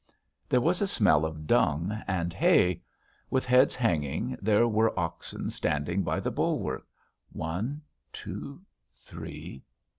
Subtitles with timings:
[0.49, 2.81] There was a smell of dung and hay.
[3.29, 6.87] With heads hanging there were oxen standing by the bulwark
[7.31, 9.61] one, two, three